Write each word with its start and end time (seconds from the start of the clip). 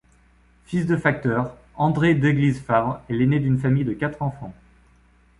Fils 0.65 0.87
de 0.87 0.97
facteur, 0.97 1.55
André 1.75 2.15
Déglise-Favre 2.15 3.01
est 3.07 3.13
l'aîné 3.13 3.39
d'une 3.39 3.59
famille 3.59 3.85
de 3.85 3.93
quatre 3.93 4.23
enfants. 4.23 4.51